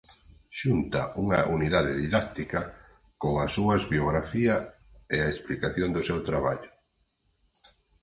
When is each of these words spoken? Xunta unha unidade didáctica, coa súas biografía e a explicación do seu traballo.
Xunta 0.59 1.01
unha 1.23 1.39
unidade 1.55 1.93
didáctica, 2.03 2.61
coa 3.21 3.45
súas 3.55 3.81
biografía 3.93 4.55
e 5.15 5.17
a 5.21 5.31
explicación 5.33 5.89
do 5.95 6.01
seu 6.07 6.19
traballo. 6.29 6.71